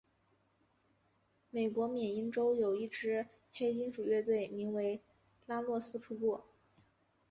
[1.51, 5.03] 美国缅因洲有一支黑金属乐队名为
[5.45, 6.41] 拉洛斯瀑布。